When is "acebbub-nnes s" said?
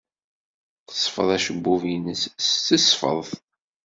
1.35-2.47